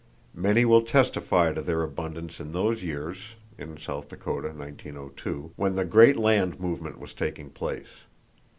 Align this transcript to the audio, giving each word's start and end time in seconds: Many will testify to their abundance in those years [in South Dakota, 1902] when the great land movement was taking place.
Many 0.33 0.65
will 0.65 0.81
testify 0.81 1.53
to 1.53 1.61
their 1.61 1.83
abundance 1.83 2.39
in 2.39 2.53
those 2.53 2.83
years 2.83 3.35
[in 3.59 3.77
South 3.77 4.09
Dakota, 4.09 4.47
1902] 4.47 5.51
when 5.55 5.75
the 5.75 5.85
great 5.85 6.17
land 6.17 6.59
movement 6.59 6.97
was 6.97 7.13
taking 7.13 7.51
place. 7.51 8.07